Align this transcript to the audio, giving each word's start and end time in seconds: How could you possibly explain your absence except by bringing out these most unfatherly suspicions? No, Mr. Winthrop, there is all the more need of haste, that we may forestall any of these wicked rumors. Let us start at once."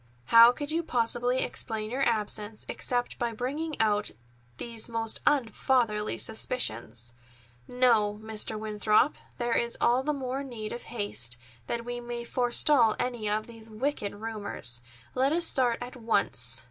How 0.33 0.51
could 0.51 0.71
you 0.71 0.81
possibly 0.81 1.41
explain 1.43 1.91
your 1.91 2.01
absence 2.01 2.65
except 2.67 3.19
by 3.19 3.33
bringing 3.33 3.79
out 3.79 4.09
these 4.57 4.89
most 4.89 5.19
unfatherly 5.27 6.17
suspicions? 6.17 7.13
No, 7.67 8.19
Mr. 8.19 8.57
Winthrop, 8.57 9.15
there 9.37 9.53
is 9.53 9.77
all 9.79 10.01
the 10.01 10.11
more 10.11 10.43
need 10.43 10.73
of 10.73 10.81
haste, 10.89 11.37
that 11.67 11.85
we 11.85 12.01
may 12.01 12.23
forestall 12.23 12.95
any 12.97 13.29
of 13.29 13.45
these 13.45 13.69
wicked 13.69 14.15
rumors. 14.15 14.81
Let 15.13 15.31
us 15.33 15.45
start 15.45 15.77
at 15.83 15.95
once." 15.95 16.59